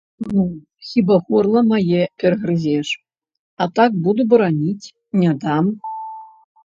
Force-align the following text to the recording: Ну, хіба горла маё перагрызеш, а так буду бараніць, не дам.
Ну, 0.29 0.43
хіба 0.91 1.17
горла 1.27 1.61
маё 1.71 2.01
перагрызеш, 2.23 2.89
а 3.65 3.71
так 3.81 3.91
буду 4.09 4.21
бараніць, 4.33 4.93
не 5.25 5.31
дам. 5.45 5.65